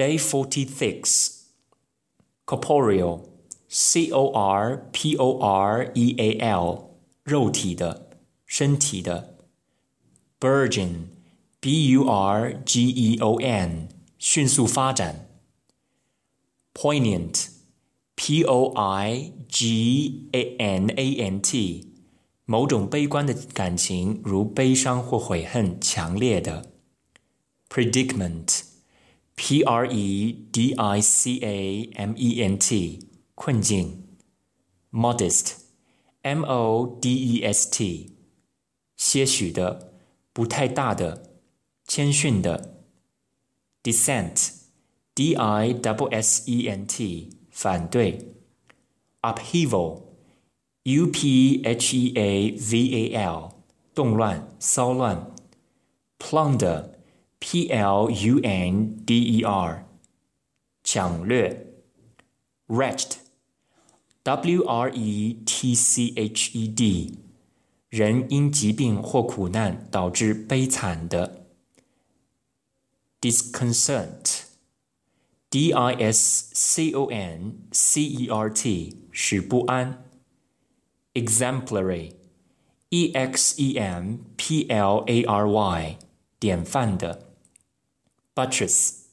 [0.00, 1.46] Day forty six.
[2.44, 3.22] Corporeal,
[3.68, 6.90] C O R P O R E A L，
[7.24, 8.10] 肉体的，
[8.44, 9.38] 身体的。
[10.38, 11.06] Burgeon,
[11.58, 15.28] B U R G E O N，迅速发展。
[16.74, 17.48] Poignant,
[18.14, 21.94] P O I G A N A N T，
[22.44, 26.70] 某种悲观的感情，如悲伤或悔恨，强烈的。
[27.70, 28.59] Predicament。
[29.40, 34.04] P R E D I C A M E N T，困境。
[34.90, 38.16] Modest，M O D E S T，
[38.96, 39.92] 些许的，
[40.32, 41.38] 不太大的，
[41.86, 42.82] 谦逊的。
[43.82, 48.36] Dissent，D I W S E N T，反对。
[49.20, 53.50] Upheaval，U P H E A V A L，
[53.94, 55.30] 动乱、骚乱。
[56.18, 56.92] Plunder。
[57.40, 59.84] P L U N D E R，
[60.82, 61.66] 抢掠；
[62.66, 67.18] wretched，W R E T C H E D，
[67.88, 71.46] 人因疾病或苦难导致悲惨的；
[73.20, 80.02] disconcert，D I S C O N C E R T，使不安；
[81.14, 85.98] exemplary，E X E M P L A R Y，
[86.40, 87.29] 典范的。
[88.34, 89.06] buttress,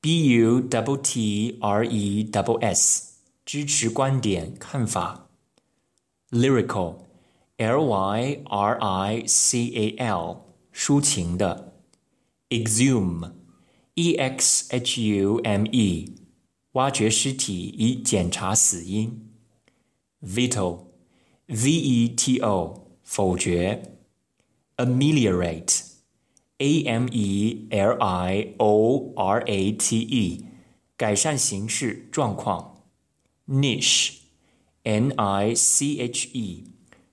[0.00, 5.28] b u t t r e s s，支持观点看法。
[6.30, 7.06] lyrical,
[7.56, 11.74] l y r i c a l，抒情的。
[12.48, 13.32] exhume,
[13.94, 16.14] e x h u m e，
[16.72, 19.28] 挖掘尸体以检查死因。
[20.22, 20.86] veto,
[21.46, 23.98] v e t o，否决。
[24.78, 25.91] ameliorate。
[26.63, 30.45] A M E L I O R A T E，
[30.95, 32.85] 改善形势状况。
[33.49, 36.63] Niche，N I C H E，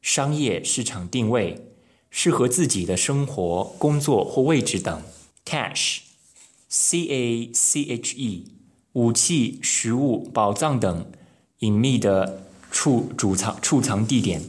[0.01, 1.66] 商业市场定位，
[2.11, 5.03] 适合自己的生活、工作或位置等。
[5.44, 8.53] Cache，C A C H E，
[8.93, 11.11] 武器、食物、宝藏等
[11.59, 14.43] 隐秘的储储藏储藏地点。